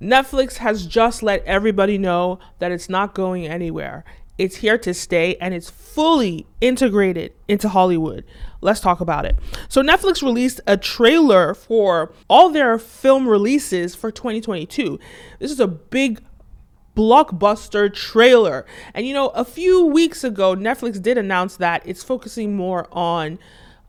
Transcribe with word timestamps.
Netflix 0.00 0.56
has 0.56 0.86
just 0.86 1.22
let 1.22 1.44
everybody 1.44 1.98
know 1.98 2.38
that 2.58 2.72
it's 2.72 2.88
not 2.88 3.14
going 3.14 3.46
anywhere. 3.46 4.04
It's 4.38 4.56
here 4.56 4.78
to 4.78 4.94
stay 4.94 5.36
and 5.36 5.52
it's 5.52 5.68
fully 5.68 6.46
integrated 6.62 7.34
into 7.46 7.68
Hollywood. 7.68 8.24
Let's 8.62 8.80
talk 8.80 9.00
about 9.00 9.26
it. 9.26 9.36
So, 9.68 9.82
Netflix 9.82 10.22
released 10.22 10.60
a 10.66 10.78
trailer 10.78 11.54
for 11.54 12.12
all 12.28 12.48
their 12.48 12.78
film 12.78 13.28
releases 13.28 13.94
for 13.94 14.10
2022. 14.10 14.98
This 15.38 15.50
is 15.50 15.60
a 15.60 15.68
big 15.68 16.22
blockbuster 16.96 17.92
trailer. 17.92 18.66
And 18.94 19.06
you 19.06 19.14
know, 19.14 19.28
a 19.28 19.44
few 19.44 19.84
weeks 19.86 20.24
ago, 20.24 20.54
Netflix 20.56 21.00
did 21.00 21.18
announce 21.18 21.56
that 21.56 21.82
it's 21.84 22.02
focusing 22.02 22.56
more 22.56 22.88
on 22.92 23.38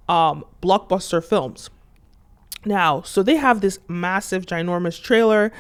um, 0.08 0.44
blockbuster 0.62 1.24
films. 1.24 1.70
Now, 2.66 3.02
so 3.02 3.24
they 3.24 3.38
have 3.38 3.62
this 3.62 3.80
massive, 3.88 4.46
ginormous 4.46 5.02
trailer, 5.02 5.52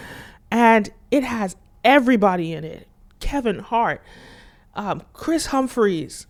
and 0.52 0.92
it 1.10 1.24
has 1.24 1.56
everybody 1.84 2.54
in 2.54 2.64
it 2.64 2.88
Kevin 3.20 3.59
Hart, 3.59 4.04
um, 4.76 5.04
Chris 5.14 5.48
Humphries, 5.48 6.28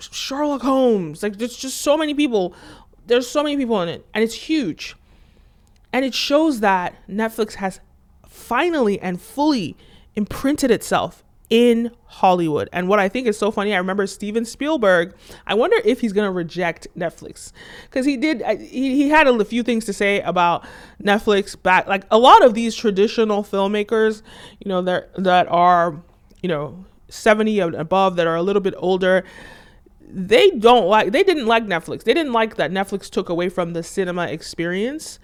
Sherlock 0.00 0.62
Holmes. 0.62 1.22
Like, 1.22 1.38
there's 1.38 1.56
just 1.56 1.80
so 1.80 1.96
many 1.96 2.14
people. 2.14 2.54
There's 3.06 3.28
so 3.28 3.42
many 3.42 3.56
people 3.56 3.80
in 3.82 3.88
it, 3.88 4.06
and 4.12 4.24
it's 4.24 4.34
huge. 4.34 4.96
And 5.92 6.04
it 6.04 6.14
shows 6.14 6.60
that 6.60 6.94
Netflix 7.08 7.54
has 7.54 7.80
finally 8.26 9.00
and 9.00 9.20
fully 9.20 9.76
imprinted 10.16 10.70
itself 10.70 11.24
in 11.50 11.90
Hollywood. 12.04 12.68
And 12.72 12.88
what 12.88 12.98
I 12.98 13.08
think 13.08 13.26
is 13.26 13.38
so 13.38 13.50
funny, 13.50 13.74
I 13.74 13.78
remember 13.78 14.06
Steven 14.06 14.44
Spielberg. 14.44 15.14
I 15.46 15.54
wonder 15.54 15.76
if 15.84 16.00
he's 16.00 16.12
gonna 16.12 16.32
reject 16.32 16.86
Netflix 16.96 17.52
because 17.84 18.04
he 18.04 18.16
did. 18.16 18.42
He, 18.60 18.96
he 18.96 19.08
had 19.08 19.26
a 19.26 19.44
few 19.44 19.62
things 19.62 19.84
to 19.86 19.92
say 19.92 20.20
about 20.20 20.64
Netflix 21.02 21.60
back. 21.60 21.86
Like 21.86 22.04
a 22.10 22.18
lot 22.18 22.44
of 22.44 22.54
these 22.54 22.74
traditional 22.74 23.42
filmmakers, 23.42 24.22
you 24.60 24.68
know, 24.68 24.82
that 24.82 25.10
that 25.16 25.48
are, 25.48 26.02
you 26.42 26.48
know, 26.48 26.84
seventy 27.08 27.60
and 27.60 27.74
above, 27.74 28.16
that 28.16 28.26
are 28.26 28.36
a 28.36 28.42
little 28.42 28.62
bit 28.62 28.74
older. 28.76 29.24
They 30.10 30.50
don't 30.50 30.86
like. 30.86 31.12
They 31.12 31.22
didn't 31.22 31.46
like 31.46 31.64
Netflix. 31.64 32.04
They 32.04 32.14
didn't 32.14 32.32
like 32.32 32.56
that 32.56 32.70
Netflix 32.70 33.10
took 33.10 33.28
away 33.28 33.48
from 33.48 33.72
the 33.72 33.82
cinema 33.82 34.26
experience. 34.26 35.18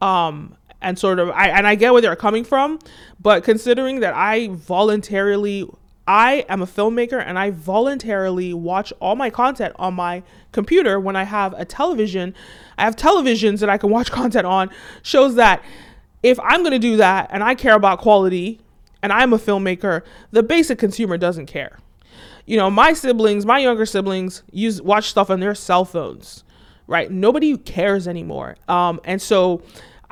Um, 0.00 0.56
and 0.82 0.98
sort 0.98 1.18
of 1.18 1.30
I 1.30 1.48
and 1.48 1.66
I 1.66 1.74
get 1.74 1.92
where 1.92 2.02
they're 2.02 2.16
coming 2.16 2.44
from, 2.44 2.78
but 3.20 3.44
considering 3.44 4.00
that 4.00 4.14
I 4.14 4.48
voluntarily 4.48 5.68
I 6.06 6.44
am 6.48 6.62
a 6.62 6.66
filmmaker 6.66 7.22
and 7.24 7.38
I 7.38 7.50
voluntarily 7.50 8.52
watch 8.52 8.92
all 9.00 9.14
my 9.14 9.30
content 9.30 9.74
on 9.78 9.94
my 9.94 10.22
computer 10.50 10.98
when 10.98 11.14
I 11.14 11.22
have 11.24 11.54
a 11.54 11.64
television. 11.64 12.34
I 12.76 12.84
have 12.84 12.96
televisions 12.96 13.60
that 13.60 13.70
I 13.70 13.78
can 13.78 13.90
watch 13.90 14.10
content 14.20 14.46
on 14.46 14.70
shows 15.02 15.36
that 15.36 15.62
if 16.22 16.38
I'm 16.40 16.60
going 16.60 16.72
to 16.72 16.78
do 16.78 16.96
that 16.96 17.28
and 17.32 17.42
I 17.42 17.54
care 17.54 17.74
about 17.74 18.00
quality 18.00 18.60
and 19.02 19.12
I'm 19.12 19.32
a 19.32 19.38
filmmaker, 19.38 20.02
the 20.30 20.42
basic 20.42 20.78
consumer 20.78 21.16
doesn't 21.16 21.46
care. 21.46 21.78
You 22.46 22.56
know, 22.56 22.70
my 22.70 22.92
siblings, 22.92 23.46
my 23.46 23.60
younger 23.60 23.86
siblings 23.86 24.42
use 24.50 24.82
watch 24.82 25.08
stuff 25.08 25.30
on 25.30 25.38
their 25.38 25.54
cell 25.54 25.84
phones, 25.84 26.42
right? 26.88 27.10
Nobody 27.10 27.56
cares 27.56 28.08
anymore. 28.08 28.56
Um 28.66 29.00
and 29.04 29.22
so 29.22 29.62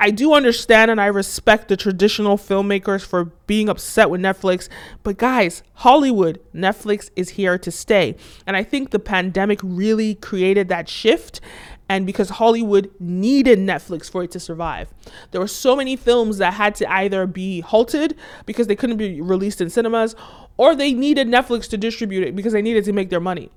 I 0.03 0.11
do 0.11 0.33
understand 0.33 0.91
and 0.91 0.99
I 0.99 1.07
respect 1.07 1.69
the 1.69 1.77
traditional 1.77 2.39
filmmakers 2.39 3.05
for 3.05 3.27
being 3.47 3.69
upset 3.69 4.09
with 4.09 4.23
Netflix, 4.23 4.71
but 5.03 5.19
guys, 5.19 5.63
Hollywood, 5.75 6.41
Netflix 6.55 7.11
is 7.17 7.31
here 7.31 7.59
to 7.59 7.71
stay. 7.71 8.17
And 8.47 8.57
I 8.57 8.65
think 8.65 8.91
the 8.91 8.99
pandemic 8.99 9.61
really 9.63 10.15
created 10.15 10.69
that 10.69 10.89
shift 10.89 11.43
and 11.91 12.07
because 12.07 12.31
Hollywood 12.31 12.91
needed 12.99 13.59
Netflix 13.59 14.11
for 14.11 14.23
it 14.23 14.31
to 14.31 14.41
survive. 14.41 14.89
There 15.33 15.41
were 15.41 15.47
so 15.49 15.77
many 15.77 15.97
films 15.97 16.39
that 16.39 16.55
had 16.55 16.75
to 16.77 16.91
either 16.91 17.27
be 17.27 17.61
halted 17.61 18.17
because 18.47 18.69
they 18.69 18.77
couldn't 18.77 18.97
be 18.97 19.21
released 19.21 19.61
in 19.61 19.69
cinemas 19.69 20.17
or 20.57 20.75
they 20.75 20.95
needed 20.95 21.29
Netflix 21.29 21.69
to 21.69 21.77
distribute 21.77 22.27
it 22.27 22.35
because 22.35 22.55
they 22.55 22.63
needed 22.63 22.87
to 22.87 22.95
make 22.95 23.11
their 23.11 23.21
money. 23.21 23.51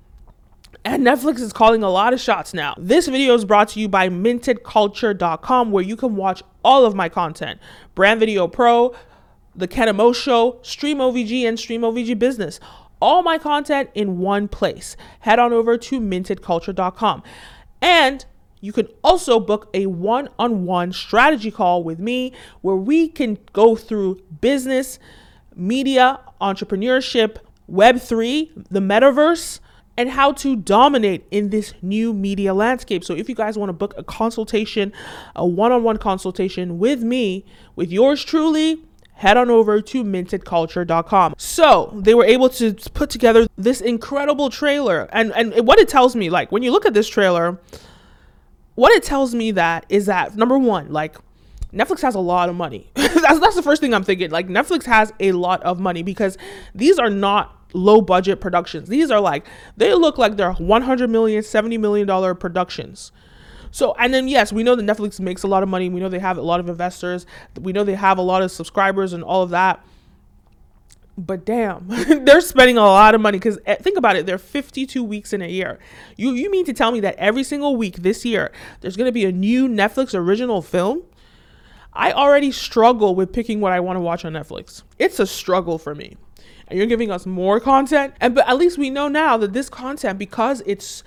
And 0.84 1.06
Netflix 1.06 1.40
is 1.40 1.52
calling 1.52 1.82
a 1.82 1.90
lot 1.90 2.12
of 2.12 2.20
shots 2.20 2.54
now. 2.54 2.74
This 2.78 3.06
video 3.06 3.34
is 3.34 3.44
brought 3.44 3.68
to 3.70 3.80
you 3.80 3.88
by 3.88 4.08
mintedculture.com, 4.08 5.70
where 5.70 5.84
you 5.84 5.96
can 5.96 6.16
watch 6.16 6.42
all 6.64 6.84
of 6.84 6.94
my 6.94 7.08
content 7.08 7.60
Brand 7.94 8.20
Video 8.20 8.48
Pro, 8.48 8.94
The 9.54 9.68
Ken 9.68 9.94
Mo 9.94 10.12
Show, 10.12 10.58
Stream 10.62 10.98
OVG, 10.98 11.42
and 11.42 11.58
Stream 11.58 11.82
OVG 11.82 12.18
Business. 12.18 12.60
All 13.00 13.22
my 13.22 13.38
content 13.38 13.90
in 13.94 14.18
one 14.18 14.48
place. 14.48 14.96
Head 15.20 15.38
on 15.38 15.52
over 15.52 15.76
to 15.76 16.00
mintedculture.com. 16.00 17.22
And 17.82 18.24
you 18.60 18.72
can 18.72 18.88
also 19.02 19.38
book 19.38 19.68
a 19.74 19.86
one 19.86 20.28
on 20.38 20.64
one 20.64 20.92
strategy 20.92 21.50
call 21.50 21.84
with 21.84 21.98
me 21.98 22.32
where 22.62 22.76
we 22.76 23.08
can 23.08 23.36
go 23.52 23.76
through 23.76 24.22
business, 24.40 24.98
media, 25.54 26.20
entrepreneurship, 26.40 27.36
Web3, 27.70 28.68
the 28.70 28.80
metaverse 28.80 29.60
and 29.96 30.10
how 30.10 30.32
to 30.32 30.56
dominate 30.56 31.24
in 31.30 31.50
this 31.50 31.74
new 31.82 32.12
media 32.12 32.52
landscape. 32.54 33.04
So, 33.04 33.14
if 33.14 33.28
you 33.28 33.34
guys 33.34 33.56
want 33.56 33.68
to 33.68 33.74
book 33.74 33.94
a 33.96 34.02
consultation, 34.02 34.92
a 35.36 35.46
one 35.46 35.72
on 35.72 35.82
one 35.82 35.98
consultation 35.98 36.78
with 36.78 37.02
me, 37.02 37.44
with 37.76 37.90
yours 37.92 38.24
truly, 38.24 38.82
head 39.14 39.36
on 39.36 39.50
over 39.50 39.80
to 39.80 40.04
mintedculture.com. 40.04 41.34
So, 41.38 41.92
they 41.94 42.14
were 42.14 42.24
able 42.24 42.48
to 42.50 42.74
put 42.94 43.10
together 43.10 43.46
this 43.56 43.80
incredible 43.80 44.50
trailer. 44.50 45.08
And, 45.12 45.32
and 45.32 45.66
what 45.66 45.78
it 45.78 45.88
tells 45.88 46.16
me, 46.16 46.30
like, 46.30 46.50
when 46.50 46.62
you 46.62 46.72
look 46.72 46.86
at 46.86 46.94
this 46.94 47.08
trailer, 47.08 47.60
what 48.74 48.92
it 48.92 49.04
tells 49.04 49.34
me 49.34 49.52
that 49.52 49.86
is 49.88 50.06
that 50.06 50.36
number 50.36 50.58
one, 50.58 50.92
like, 50.92 51.16
Netflix 51.74 52.00
has 52.02 52.14
a 52.14 52.20
lot 52.20 52.48
of 52.48 52.54
money. 52.54 52.90
that's, 52.94 53.40
that's 53.40 53.56
the 53.56 53.62
first 53.62 53.80
thing 53.80 53.92
I'm 53.92 54.04
thinking. 54.04 54.30
Like, 54.30 54.48
Netflix 54.48 54.84
has 54.84 55.12
a 55.20 55.32
lot 55.32 55.62
of 55.62 55.80
money 55.80 56.02
because 56.02 56.38
these 56.74 56.98
are 56.98 57.10
not 57.10 57.64
low 57.74 58.00
budget 58.00 58.40
productions. 58.40 58.88
These 58.88 59.10
are 59.10 59.20
like 59.20 59.44
they 59.76 59.92
look 59.94 60.16
like 60.16 60.36
they're 60.36 60.52
100 60.52 61.10
million, 61.10 61.42
70 61.42 61.76
million 61.78 62.06
dollar 62.06 62.34
productions. 62.34 63.12
So, 63.70 63.94
and 63.98 64.14
then 64.14 64.28
yes, 64.28 64.52
we 64.52 64.62
know 64.62 64.76
that 64.76 64.86
Netflix 64.86 65.18
makes 65.18 65.42
a 65.42 65.48
lot 65.48 65.64
of 65.64 65.68
money. 65.68 65.88
We 65.88 66.00
know 66.00 66.08
they 66.08 66.20
have 66.20 66.38
a 66.38 66.42
lot 66.42 66.60
of 66.60 66.68
investors. 66.68 67.26
We 67.60 67.72
know 67.72 67.82
they 67.82 67.96
have 67.96 68.18
a 68.18 68.22
lot 68.22 68.42
of 68.42 68.52
subscribers 68.52 69.12
and 69.12 69.24
all 69.24 69.42
of 69.42 69.50
that. 69.50 69.84
But 71.18 71.44
damn, 71.44 71.86
they're 72.24 72.40
spending 72.40 72.76
a 72.76 72.82
lot 72.82 73.14
of 73.14 73.20
money 73.20 73.38
because 73.38 73.58
eh, 73.66 73.76
think 73.76 73.96
about 73.96 74.16
it, 74.16 74.26
they're 74.26 74.38
52 74.38 75.02
weeks 75.02 75.32
in 75.32 75.42
a 75.42 75.48
year. 75.48 75.78
You 76.16 76.32
you 76.32 76.50
mean 76.50 76.64
to 76.66 76.72
tell 76.72 76.92
me 76.92 77.00
that 77.00 77.16
every 77.16 77.44
single 77.44 77.76
week 77.76 77.96
this 77.96 78.24
year 78.24 78.52
there's 78.80 78.96
going 78.96 79.06
to 79.06 79.12
be 79.12 79.24
a 79.24 79.32
new 79.32 79.68
Netflix 79.68 80.14
original 80.14 80.62
film? 80.62 81.02
I 81.94 82.12
already 82.12 82.50
struggle 82.52 83.14
with 83.14 83.32
picking 83.32 83.60
what 83.60 83.72
I 83.72 83.80
want 83.80 83.96
to 83.96 84.00
watch 84.00 84.24
on 84.24 84.32
Netflix. 84.32 84.82
It's 84.98 85.20
a 85.20 85.26
struggle 85.26 85.78
for 85.78 85.94
me 85.94 86.16
and 86.68 86.78
you're 86.78 86.86
giving 86.86 87.10
us 87.10 87.26
more 87.26 87.60
content. 87.60 88.14
And 88.20 88.34
but 88.34 88.48
at 88.48 88.56
least 88.56 88.78
we 88.78 88.90
know 88.90 89.08
now 89.08 89.36
that 89.36 89.52
this 89.52 89.68
content, 89.68 90.18
because 90.18 90.62
it's 90.66 91.02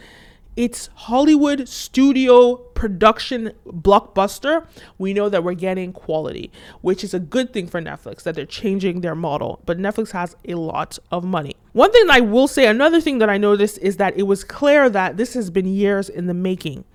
it's 0.55 0.89
Hollywood 0.95 1.69
studio 1.69 2.55
production 2.55 3.51
blockbuster, 3.67 4.65
we 4.97 5.13
know 5.13 5.29
that 5.29 5.43
we're 5.43 5.53
getting 5.53 5.93
quality, 5.93 6.51
which 6.81 7.03
is 7.03 7.13
a 7.13 7.19
good 7.19 7.53
thing 7.53 7.67
for 7.67 7.79
Netflix 7.79 8.23
that 8.23 8.33
they're 8.33 8.45
changing 8.45 9.01
their 9.01 9.13
model. 9.13 9.61
But 9.67 9.77
Netflix 9.77 10.11
has 10.11 10.35
a 10.47 10.55
lot 10.55 10.97
of 11.11 11.23
money. 11.23 11.55
One 11.73 11.91
thing 11.91 12.09
I 12.09 12.21
will 12.21 12.47
say, 12.47 12.65
another 12.65 12.99
thing 12.99 13.19
that 13.19 13.29
I 13.29 13.37
noticed 13.37 13.77
is 13.79 13.97
that 13.97 14.17
it 14.17 14.23
was 14.23 14.43
clear 14.43 14.89
that 14.89 15.17
this 15.17 15.35
has 15.35 15.51
been 15.51 15.67
years 15.67 16.09
in 16.09 16.25
the 16.25 16.33
making. 16.33 16.85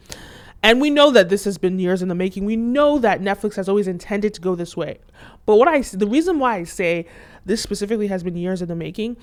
And 0.63 0.81
we 0.81 0.91
know 0.91 1.11
that 1.11 1.29
this 1.29 1.45
has 1.45 1.59
been 1.59 1.79
years 1.79 2.03
in 2.03 2.09
the 2.09 2.15
making. 2.15 2.45
We 2.45 2.57
know 2.57 2.99
that 2.99 3.21
Netflix 3.21 3.57
has 3.57 3.69
always 3.69 3.89
intended 3.89 4.33
to 4.35 4.41
go 4.41 4.55
this 4.55 4.77
way. 4.77 5.01
But 5.45 5.57
what 5.57 5.67
I 5.67 5.81
the 5.81 6.07
reason 6.07 6.39
why 6.39 6.57
I 6.57 6.65
say 6.65 7.07
this 7.45 7.61
specifically 7.61 8.07
has 8.07 8.23
been 8.23 8.37
years 8.37 8.63
in 8.63 8.69
the 8.69 8.77
making, 8.77 9.17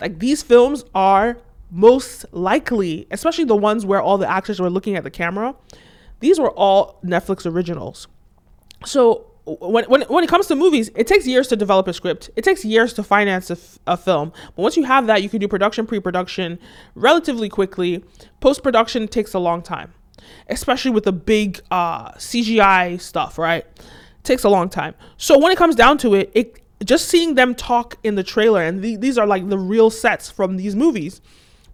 like 0.00 0.18
these 0.18 0.42
films 0.42 0.84
are 0.94 1.38
most 1.70 2.26
likely, 2.32 3.06
especially 3.10 3.44
the 3.44 3.56
ones 3.56 3.86
where 3.86 4.02
all 4.02 4.18
the 4.18 4.30
actors 4.30 4.60
were 4.60 4.68
looking 4.68 4.94
at 4.94 5.04
the 5.04 5.10
camera, 5.10 5.54
these 6.20 6.38
were 6.38 6.50
all 6.50 6.98
Netflix 7.02 7.50
originals. 7.50 8.06
So 8.84 9.26
when, 9.46 9.86
when, 9.86 10.02
when 10.02 10.22
it 10.22 10.28
comes 10.28 10.46
to 10.48 10.54
movies, 10.54 10.90
it 10.94 11.06
takes 11.06 11.26
years 11.26 11.48
to 11.48 11.56
develop 11.56 11.88
a 11.88 11.94
script. 11.94 12.28
It 12.36 12.44
takes 12.44 12.64
years 12.64 12.92
to 12.94 13.02
finance 13.02 13.48
a, 13.48 13.54
f- 13.54 13.78
a 13.86 13.96
film. 13.96 14.32
But 14.54 14.62
once 14.62 14.76
you 14.76 14.84
have 14.84 15.06
that, 15.06 15.22
you 15.22 15.30
can 15.30 15.40
do 15.40 15.48
production, 15.48 15.86
pre 15.86 15.98
production 15.98 16.58
relatively 16.94 17.48
quickly. 17.48 18.04
Post 18.40 18.62
production 18.62 19.08
takes 19.08 19.32
a 19.32 19.38
long 19.38 19.62
time 19.62 19.94
especially 20.48 20.90
with 20.90 21.04
the 21.04 21.12
big 21.12 21.60
uh, 21.70 22.12
CGI 22.12 23.00
stuff, 23.00 23.38
right? 23.38 23.66
takes 24.22 24.44
a 24.44 24.48
long 24.48 24.68
time. 24.68 24.94
So 25.16 25.38
when 25.38 25.52
it 25.52 25.58
comes 25.58 25.74
down 25.74 25.98
to 25.98 26.14
it, 26.14 26.30
it 26.34 26.58
just 26.84 27.08
seeing 27.08 27.34
them 27.34 27.54
talk 27.54 27.96
in 28.02 28.14
the 28.14 28.22
trailer, 28.22 28.62
and 28.62 28.82
the, 28.82 28.96
these 28.96 29.18
are 29.18 29.26
like 29.26 29.48
the 29.48 29.58
real 29.58 29.90
sets 29.90 30.30
from 30.30 30.56
these 30.56 30.74
movies, 30.74 31.20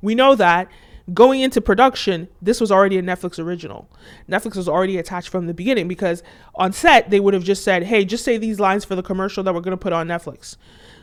we 0.03 0.15
know 0.15 0.35
that 0.35 0.69
going 1.15 1.41
into 1.41 1.61
production, 1.61 2.29
this 2.43 2.61
was 2.61 2.71
already 2.71 2.99
a 2.99 3.03
Netflix 3.03 3.39
original. 3.39 3.89
Netflix 4.29 4.57
was 4.57 4.69
already 4.69 4.99
attached 4.99 5.29
from 5.29 5.47
the 5.47 5.55
beginning 5.55 5.89
because 5.89 6.23
on 6.55 6.73
set, 6.73 7.11
they 7.11 7.21
would 7.21 7.35
have 7.35 7.45
just 7.45 7.65
said, 7.65 7.85
hey, 7.85 8.05
just 8.05 8.25
say 8.25 8.37
these 8.37 8.61
lines 8.61 8.85
for 8.85 8.95
the 8.95 9.03
commercial 9.03 9.43
that 9.45 9.55
we're 9.55 9.61
going 9.61 9.73
to 9.73 9.77
put 9.77 9.93
on 9.93 10.09
Netflix. 10.09 10.57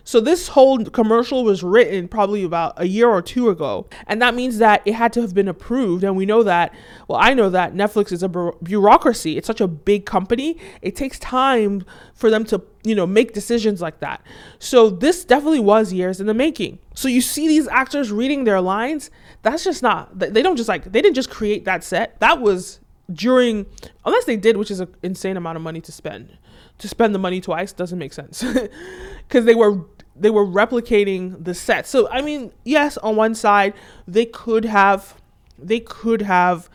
So 0.07 0.19
this 0.19 0.49
whole 0.49 0.85
commercial 0.85 1.43
was 1.43 1.63
written 1.63 2.07
probably 2.07 2.43
about 2.43 2.73
a 2.77 2.87
year 2.87 3.09
or 3.09 3.23
two 3.23 3.49
ago. 3.49 3.87
And 4.05 4.21
that 4.21 4.35
means 4.35 4.59
that 4.59 4.83
it 4.85 4.93
had 4.93 5.11
to 5.13 5.21
have 5.21 5.33
been 5.33 5.47
approved. 5.47 6.03
And 6.03 6.15
we 6.15 6.27
know 6.27 6.43
that, 6.43 6.75
well, 7.07 7.19
I 7.19 7.33
know 7.33 7.49
that 7.49 7.73
Netflix 7.73 8.11
is 8.11 8.21
a 8.21 8.29
bureaucracy. 8.61 9.35
It's 9.35 9.47
such 9.47 9.61
a 9.61 9.67
big 9.67 10.05
company. 10.05 10.59
It 10.83 10.95
takes 10.95 11.17
time 11.17 11.83
for 12.13 12.29
them 12.29 12.45
to, 12.45 12.61
you 12.85 12.95
know, 12.95 13.05
make 13.05 13.33
decisions 13.33 13.81
like 13.81 13.99
that. 13.99 14.21
So 14.59 14.89
this 14.89 15.25
definitely 15.25 15.59
was 15.59 15.91
years 15.91 16.21
in 16.21 16.27
the 16.27 16.33
making. 16.33 16.79
So 16.93 17.07
you 17.07 17.21
see 17.21 17.47
these 17.47 17.67
actors 17.67 18.11
reading 18.11 18.43
their 18.43 18.61
lines. 18.61 19.11
That's 19.41 19.63
just 19.63 19.83
not, 19.83 20.17
they 20.17 20.41
don't 20.41 20.55
just 20.55 20.69
like, 20.69 20.91
they 20.91 21.01
didn't 21.01 21.15
just 21.15 21.29
create 21.29 21.65
that 21.65 21.83
set. 21.83 22.19
That 22.19 22.41
was 22.41 22.79
during, 23.11 23.65
unless 24.05 24.25
they 24.25 24.37
did, 24.37 24.57
which 24.57 24.71
is 24.71 24.79
an 24.79 24.95
insane 25.03 25.35
amount 25.35 25.57
of 25.57 25.61
money 25.61 25.81
to 25.81 25.91
spend 25.91 26.37
to 26.77 26.87
spend 26.87 27.15
the 27.15 27.19
money 27.19 27.41
twice 27.41 27.71
doesn't 27.73 27.99
make 27.99 28.13
sense 28.13 28.43
because 29.27 29.45
they 29.45 29.55
were 29.55 29.81
they 30.15 30.29
were 30.29 30.45
replicating 30.45 31.43
the 31.43 31.53
set. 31.53 31.87
So 31.87 32.09
I 32.09 32.21
mean, 32.21 32.51
yes, 32.63 32.97
on 32.97 33.15
one 33.15 33.35
side 33.35 33.73
they 34.07 34.25
could 34.25 34.65
have 34.65 35.15
they 35.57 35.79
could 35.79 36.21
have 36.21 36.69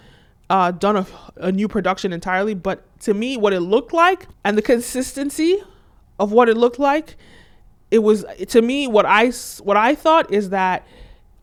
uh, 0.48 0.72
done 0.72 0.96
a, 0.96 1.06
a 1.36 1.52
new 1.52 1.68
production 1.68 2.12
entirely, 2.12 2.54
but 2.54 2.84
to 3.00 3.14
me, 3.14 3.36
what 3.36 3.52
it 3.52 3.60
looked 3.60 3.92
like 3.92 4.26
and 4.44 4.58
the 4.58 4.62
consistency 4.62 5.62
of 6.20 6.30
what 6.30 6.48
it 6.48 6.56
looked 6.56 6.78
like, 6.78 7.16
it 7.90 8.00
was 8.00 8.24
to 8.48 8.62
me 8.62 8.86
what 8.86 9.06
I 9.06 9.30
what 9.62 9.76
I 9.76 9.96
thought 9.96 10.32
is 10.32 10.50
that 10.50 10.86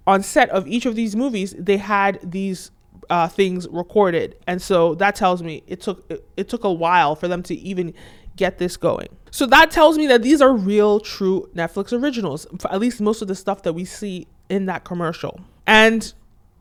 on 0.05 0.23
set 0.23 0.49
of 0.51 0.65
each 0.67 0.85
of 0.85 0.95
these 0.95 1.15
movies 1.15 1.53
they 1.57 1.75
had 1.75 2.19
these 2.23 2.71
uh, 3.09 3.27
things 3.27 3.67
recorded, 3.69 4.35
and 4.47 4.61
so 4.61 4.95
that 4.95 5.15
tells 5.15 5.43
me 5.43 5.63
it 5.67 5.81
took 5.81 6.05
it, 6.09 6.25
it 6.37 6.47
took 6.47 6.63
a 6.63 6.71
while 6.71 7.15
for 7.15 7.27
them 7.27 7.43
to 7.43 7.55
even 7.55 7.93
get 8.37 8.59
this 8.59 8.77
going. 8.77 9.09
So 9.31 9.45
that 9.47 9.71
tells 9.71 9.97
me 9.97 10.07
that 10.07 10.21
these 10.21 10.41
are 10.41 10.53
real, 10.53 10.99
true 10.99 11.49
Netflix 11.55 11.91
originals, 11.91 12.45
at 12.69 12.79
least 12.79 13.01
most 13.01 13.21
of 13.21 13.27
the 13.27 13.35
stuff 13.35 13.63
that 13.63 13.73
we 13.73 13.83
see 13.83 14.27
in 14.47 14.67
that 14.67 14.83
commercial. 14.83 15.41
And 15.65 16.13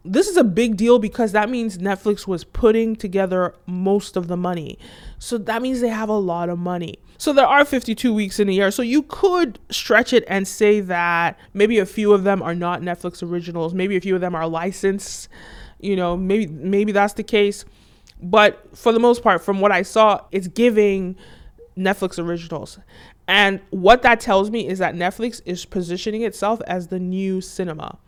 this 0.07 0.29
is 0.29 0.37
a 0.37 0.45
big 0.45 0.77
deal 0.77 0.99
because 0.99 1.33
that 1.33 1.51
means 1.51 1.79
Netflix 1.79 2.27
was 2.27 2.45
putting 2.45 2.97
together 2.97 3.55
most 3.67 4.17
of 4.17 4.29
the 4.29 4.37
money. 4.37 4.79
So 5.19 5.39
that 5.39 5.63
means 5.63 5.81
they 5.81 5.89
have 5.89 6.09
a 6.09 6.19
lot 6.19 6.49
of 6.49 6.59
money. 6.59 6.99
So 7.19 7.33
there 7.33 7.47
are 7.47 7.65
52 7.65 8.13
weeks 8.13 8.39
in 8.39 8.49
a 8.49 8.53
year. 8.53 8.71
So 8.71 8.83
you 8.83 9.03
could 9.03 9.59
stretch 9.71 10.13
it 10.13 10.25
and 10.29 10.47
say 10.47 10.81
that 10.81 11.39
maybe 11.55 11.79
a 11.79 11.87
few 11.87 12.13
of 12.13 12.25
them 12.25 12.43
are 12.43 12.55
not 12.55 12.83
Netflix 12.83 13.23
originals, 13.23 13.75
maybe 13.75 13.97
a 13.97 14.01
few 14.01 14.15
of 14.15 14.21
them 14.21 14.35
are 14.35 14.47
licensed. 14.47 15.29
You 15.81 15.97
know, 15.97 16.17
maybe 16.17 16.47
maybe 16.47 16.93
that's 16.93 17.15
the 17.15 17.23
case. 17.23 17.65
But 18.23 18.77
for 18.77 18.93
the 18.93 19.01
most 19.01 19.23
part 19.23 19.43
from 19.43 19.61
what 19.61 19.73
I 19.73 19.83
saw, 19.83 20.21
it's 20.33 20.49
giving 20.49 21.17
Netflix 21.77 22.19
originals. 22.19 22.79
And 23.29 23.61
what 23.71 24.03
that 24.03 24.21
tells 24.21 24.51
me 24.51 24.69
is 24.69 24.79
that 24.79 24.95
Netflix 24.95 25.43
is 25.45 25.65
positioning 25.65 26.23
itself 26.23 26.61
as 26.67 26.89
the 26.89 26.99
new 26.99 27.41
cinema. 27.41 27.99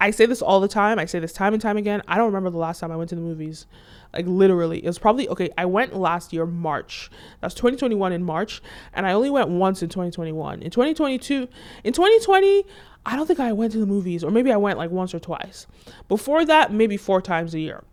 I 0.00 0.10
say 0.10 0.26
this 0.26 0.42
all 0.42 0.60
the 0.60 0.68
time. 0.68 0.98
I 0.98 1.06
say 1.06 1.18
this 1.18 1.32
time 1.32 1.52
and 1.52 1.60
time 1.60 1.76
again. 1.76 2.02
I 2.06 2.16
don't 2.16 2.26
remember 2.26 2.50
the 2.50 2.58
last 2.58 2.78
time 2.78 2.92
I 2.92 2.96
went 2.96 3.10
to 3.10 3.16
the 3.16 3.20
movies. 3.20 3.66
Like 4.12 4.26
literally, 4.26 4.78
it 4.78 4.86
was 4.86 4.98
probably 4.98 5.28
okay. 5.28 5.50
I 5.58 5.66
went 5.66 5.94
last 5.94 6.32
year, 6.32 6.46
March. 6.46 7.10
That's 7.40 7.54
2021 7.54 8.12
in 8.12 8.22
March, 8.22 8.62
and 8.94 9.06
I 9.06 9.12
only 9.12 9.30
went 9.30 9.48
once 9.48 9.82
in 9.82 9.88
2021. 9.88 10.62
In 10.62 10.70
2022, 10.70 11.48
in 11.84 11.92
2020, 11.92 12.64
I 13.04 13.16
don't 13.16 13.26
think 13.26 13.40
I 13.40 13.52
went 13.52 13.72
to 13.72 13.78
the 13.78 13.86
movies, 13.86 14.22
or 14.22 14.30
maybe 14.30 14.52
I 14.52 14.56
went 14.56 14.78
like 14.78 14.90
once 14.90 15.14
or 15.14 15.18
twice. 15.18 15.66
Before 16.08 16.44
that, 16.44 16.72
maybe 16.72 16.96
four 16.96 17.20
times 17.20 17.54
a 17.54 17.60
year. 17.60 17.84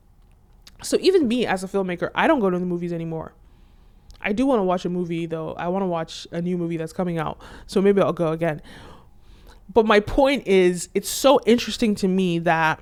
So 0.83 0.97
even 1.01 1.27
me 1.27 1.45
as 1.45 1.63
a 1.63 1.67
filmmaker, 1.67 2.11
I 2.13 2.27
don't 2.27 2.39
go 2.39 2.49
to 2.49 2.59
the 2.59 2.65
movies 2.65 2.93
anymore. 2.93 3.33
I 4.21 4.33
do 4.33 4.45
want 4.45 4.59
to 4.59 4.63
watch 4.63 4.85
a 4.85 4.89
movie 4.89 5.25
though. 5.25 5.53
I 5.53 5.67
want 5.67 5.83
to 5.83 5.87
watch 5.87 6.27
a 6.31 6.41
new 6.41 6.57
movie 6.57 6.77
that's 6.77 6.93
coming 6.93 7.17
out. 7.17 7.39
So 7.67 7.81
maybe 7.81 8.01
I'll 8.01 8.13
go 8.13 8.31
again. 8.31 8.61
But 9.71 9.85
my 9.85 9.99
point 9.99 10.47
is 10.47 10.89
it's 10.93 11.09
so 11.09 11.39
interesting 11.45 11.95
to 11.95 12.07
me 12.07 12.39
that 12.39 12.81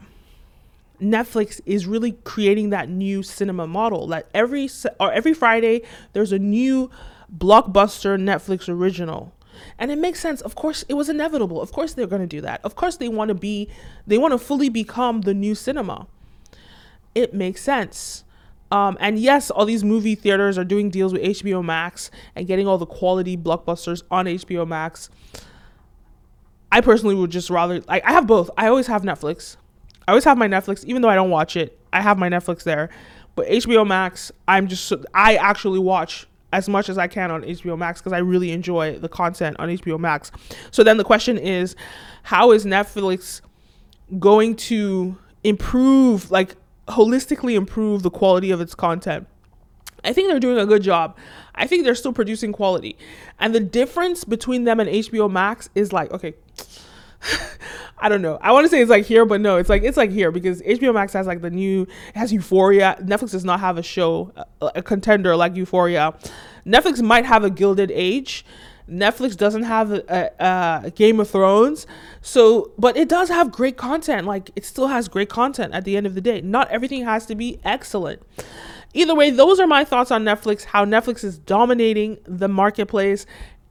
Netflix 1.01 1.59
is 1.65 1.85
really 1.85 2.13
creating 2.23 2.69
that 2.69 2.89
new 2.89 3.23
cinema 3.23 3.67
model 3.67 4.07
that 4.07 4.29
every 4.33 4.69
or 4.99 5.11
every 5.11 5.33
Friday 5.33 5.81
there's 6.13 6.31
a 6.31 6.39
new 6.39 6.89
blockbuster 7.35 8.19
Netflix 8.19 8.69
original. 8.69 9.33
And 9.77 9.91
it 9.91 9.97
makes 9.97 10.19
sense. 10.19 10.41
Of 10.41 10.55
course, 10.55 10.83
it 10.89 10.95
was 10.95 11.09
inevitable. 11.09 11.61
Of 11.61 11.71
course 11.71 11.93
they're 11.93 12.07
going 12.07 12.21
to 12.21 12.27
do 12.27 12.41
that. 12.41 12.61
Of 12.63 12.75
course 12.75 12.97
they 12.97 13.07
want 13.07 13.29
to 13.29 13.35
be 13.35 13.69
they 14.07 14.17
want 14.17 14.31
to 14.31 14.37
fully 14.37 14.69
become 14.69 15.21
the 15.21 15.33
new 15.33 15.55
cinema. 15.55 16.07
It 17.15 17.33
makes 17.33 17.61
sense. 17.61 18.23
Um, 18.71 18.97
and 18.99 19.19
yes, 19.19 19.51
all 19.51 19.65
these 19.65 19.83
movie 19.83 20.15
theaters 20.15 20.57
are 20.57 20.63
doing 20.63 20.89
deals 20.89 21.13
with 21.13 21.21
HBO 21.21 21.63
Max 21.63 22.09
and 22.35 22.47
getting 22.47 22.67
all 22.67 22.79
the 22.79 22.87
quality 22.87 23.37
blockbusters 23.37 24.01
on 24.09 24.25
HBO 24.25 24.67
Max. 24.67 25.11
I 26.73 26.81
personally 26.81 27.13
would 27.13 27.29
just 27.29 27.51
rather 27.51 27.81
like 27.81 28.03
I 28.03 28.11
have 28.11 28.25
both. 28.25 28.49
I 28.57 28.67
always 28.67 28.87
have 28.87 29.03
Netflix. 29.03 29.57
I 30.07 30.11
always 30.11 30.23
have 30.23 30.39
my 30.39 30.47
Netflix, 30.47 30.83
even 30.85 31.03
though 31.03 31.09
I 31.09 31.13
don't 31.13 31.29
watch 31.29 31.55
it. 31.55 31.79
I 31.93 32.01
have 32.01 32.17
my 32.17 32.29
Netflix 32.29 32.63
there. 32.63 32.89
But 33.35 33.47
HBO 33.47 33.85
Max, 33.85 34.31
I'm 34.47 34.67
just 34.67 34.91
I 35.13 35.35
actually 35.35 35.77
watch 35.77 36.25
as 36.51 36.67
much 36.67 36.89
as 36.89 36.97
I 36.97 37.07
can 37.07 37.29
on 37.29 37.43
HBO 37.43 37.77
Max 37.77 38.01
because 38.01 38.11
I 38.11 38.17
really 38.17 38.51
enjoy 38.51 38.97
the 38.97 39.07
content 39.07 39.55
on 39.59 39.69
HBO 39.69 39.99
Max. 39.99 40.31
So 40.71 40.83
then 40.83 40.97
the 40.97 41.03
question 41.03 41.37
is, 41.37 41.75
how 42.23 42.51
is 42.51 42.65
Netflix 42.65 43.41
going 44.19 44.55
to 44.55 45.15
improve 45.43 46.31
like 46.31 46.55
holistically 46.87 47.55
improve 47.55 48.03
the 48.03 48.09
quality 48.09 48.51
of 48.51 48.61
its 48.61 48.75
content. 48.75 49.27
I 50.03 50.13
think 50.13 50.29
they're 50.29 50.39
doing 50.39 50.57
a 50.57 50.65
good 50.65 50.83
job. 50.83 51.17
I 51.55 51.67
think 51.67 51.83
they're 51.83 51.95
still 51.95 52.13
producing 52.13 52.51
quality. 52.51 52.97
And 53.39 53.53
the 53.53 53.59
difference 53.59 54.23
between 54.23 54.63
them 54.63 54.79
and 54.79 54.89
HBO 54.89 55.31
Max 55.31 55.69
is 55.75 55.93
like, 55.93 56.11
okay, 56.11 56.33
I 57.99 58.09
don't 58.09 58.21
know. 58.21 58.37
I 58.41 58.51
want 58.51 58.65
to 58.65 58.69
say 58.69 58.81
it's 58.81 58.89
like 58.89 59.05
here, 59.05 59.25
but 59.25 59.39
no, 59.39 59.57
it's 59.57 59.69
like 59.69 59.83
it's 59.83 59.97
like 59.97 60.11
here 60.11 60.31
because 60.31 60.61
HBO 60.61 60.93
Max 60.93 61.13
has 61.13 61.25
like 61.25 61.41
the 61.41 61.49
new 61.49 61.83
it 61.83 62.15
has 62.15 62.33
Euphoria. 62.33 62.97
Netflix 63.01 63.31
does 63.31 63.45
not 63.45 63.59
have 63.59 63.77
a 63.77 63.83
show 63.83 64.33
a, 64.61 64.71
a 64.75 64.81
contender 64.81 65.35
like 65.35 65.55
Euphoria. 65.55 66.13
Netflix 66.65 67.01
might 67.01 67.25
have 67.25 67.43
a 67.43 67.49
Gilded 67.49 67.91
Age, 67.91 68.45
Netflix 68.89 69.37
doesn't 69.37 69.63
have 69.63 69.91
a, 69.91 70.03
a, 70.39 70.85
a, 70.85 70.91
Game 70.91 71.19
of 71.19 71.29
Thrones, 71.29 71.87
so 72.21 72.71
but 72.77 72.97
it 72.97 73.07
does 73.07 73.29
have 73.29 73.51
great 73.51 73.77
content. 73.77 74.27
Like 74.27 74.51
it 74.55 74.65
still 74.65 74.87
has 74.87 75.07
great 75.07 75.29
content 75.29 75.73
at 75.73 75.85
the 75.85 75.95
end 75.95 76.05
of 76.05 76.15
the 76.15 76.21
day. 76.21 76.41
Not 76.41 76.69
everything 76.69 77.03
has 77.05 77.25
to 77.27 77.35
be 77.35 77.59
excellent. 77.63 78.21
Either 78.93 79.15
way, 79.15 79.31
those 79.31 79.59
are 79.59 79.67
my 79.67 79.83
thoughts 79.83 80.11
on 80.11 80.23
Netflix. 80.23 80.63
How 80.63 80.85
Netflix 80.85 81.23
is 81.23 81.37
dominating 81.39 82.19
the 82.25 82.47
marketplace, 82.47 83.25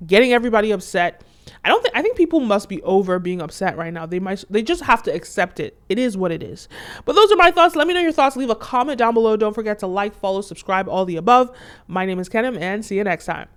getting 0.06 0.32
everybody 0.32 0.70
upset. 0.70 1.22
I 1.64 1.68
don't 1.68 1.82
think 1.82 1.96
I 1.96 2.02
think 2.02 2.16
people 2.16 2.40
must 2.40 2.68
be 2.68 2.82
over 2.82 3.18
being 3.18 3.40
upset 3.40 3.76
right 3.76 3.92
now. 3.92 4.06
They 4.06 4.18
might 4.18 4.44
they 4.50 4.62
just 4.62 4.82
have 4.82 5.02
to 5.04 5.14
accept 5.14 5.60
it. 5.60 5.78
It 5.88 5.98
is 5.98 6.16
what 6.16 6.32
it 6.32 6.42
is. 6.42 6.68
But 7.04 7.14
those 7.14 7.30
are 7.30 7.36
my 7.36 7.50
thoughts. 7.50 7.76
Let 7.76 7.86
me 7.86 7.94
know 7.94 8.00
your 8.00 8.12
thoughts. 8.12 8.36
Leave 8.36 8.50
a 8.50 8.56
comment 8.56 8.98
down 8.98 9.14
below. 9.14 9.36
Don't 9.36 9.54
forget 9.54 9.78
to 9.80 9.86
like, 9.86 10.14
follow, 10.14 10.40
subscribe, 10.40 10.88
all 10.88 11.04
the 11.04 11.16
above. 11.16 11.56
My 11.86 12.04
name 12.04 12.18
is 12.18 12.28
Kenim, 12.28 12.60
and 12.60 12.84
see 12.84 12.96
you 12.96 13.04
next 13.04 13.26
time. 13.26 13.48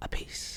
A 0.00 0.08
peace. 0.08 0.48